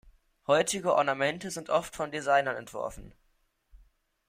[0.47, 3.13] Heutige Ornamente sind oft von Designern entworfen.